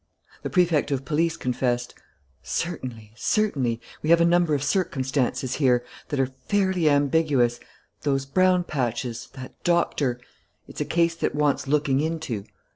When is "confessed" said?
1.37-1.93